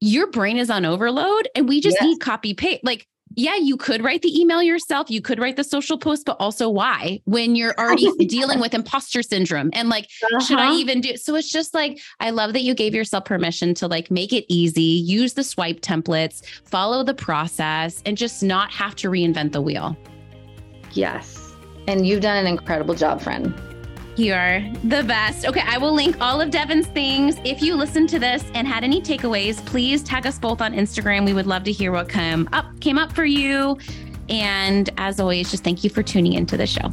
[0.00, 2.04] your brain is on overload and we just yes.
[2.04, 2.82] need copy paste.
[2.82, 6.36] Like, yeah, you could write the email yourself, you could write the social post, but
[6.38, 10.40] also why when you're already dealing with imposter syndrome and like, uh-huh.
[10.40, 10.76] should I uh-huh.
[10.76, 11.16] even do?
[11.16, 14.44] So it's just like, I love that you gave yourself permission to like make it
[14.48, 19.62] easy, use the swipe templates, follow the process, and just not have to reinvent the
[19.62, 19.96] wheel.
[20.92, 21.54] Yes.
[21.88, 23.54] And you've done an incredible job, friend.
[24.16, 25.46] You're the best.
[25.46, 27.36] Okay, I will link all of Devanne's things.
[27.44, 31.24] If you listened to this and had any takeaways, please tag us both on Instagram.
[31.24, 33.78] We would love to hear what came up came up for you.
[34.28, 36.92] And as always, just thank you for tuning into the show.